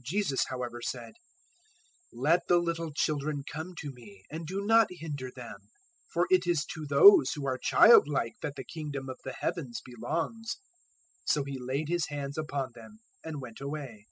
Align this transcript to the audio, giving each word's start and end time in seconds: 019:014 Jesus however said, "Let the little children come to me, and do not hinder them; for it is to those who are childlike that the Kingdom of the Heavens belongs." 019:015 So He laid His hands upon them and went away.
019:014 0.00 0.04
Jesus 0.06 0.44
however 0.48 0.80
said, 0.80 1.12
"Let 2.10 2.46
the 2.48 2.56
little 2.56 2.92
children 2.94 3.42
come 3.46 3.74
to 3.76 3.92
me, 3.92 4.24
and 4.30 4.46
do 4.46 4.64
not 4.64 4.86
hinder 4.88 5.30
them; 5.30 5.68
for 6.14 6.26
it 6.30 6.46
is 6.46 6.64
to 6.72 6.86
those 6.86 7.32
who 7.32 7.44
are 7.44 7.58
childlike 7.58 8.36
that 8.40 8.56
the 8.56 8.64
Kingdom 8.64 9.10
of 9.10 9.18
the 9.22 9.34
Heavens 9.34 9.82
belongs." 9.84 10.56
019:015 11.26 11.30
So 11.32 11.44
He 11.44 11.58
laid 11.58 11.88
His 11.90 12.06
hands 12.08 12.38
upon 12.38 12.72
them 12.74 13.00
and 13.22 13.38
went 13.42 13.60
away. 13.60 14.06